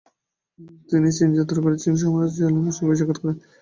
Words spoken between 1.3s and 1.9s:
যাত্রা করে